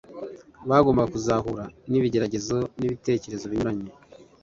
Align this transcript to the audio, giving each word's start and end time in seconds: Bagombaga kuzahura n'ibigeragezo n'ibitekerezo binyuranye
Bagombaga 0.69 1.11
kuzahura 1.15 1.63
n'ibigeragezo 1.91 2.57
n'ibitekerezo 2.79 3.45
binyuranye 3.51 3.91